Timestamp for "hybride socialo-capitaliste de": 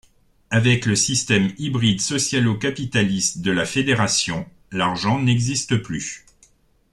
1.59-3.51